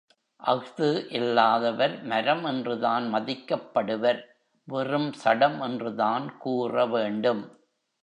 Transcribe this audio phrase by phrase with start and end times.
[0.39, 0.87] அஃது
[1.09, 4.21] இல்லாதவர் மரம் என்றுதான் மதிக்கப்படுவர்
[4.67, 7.43] வெறும் சடம் என்றுதான் கூறவேண்டும்.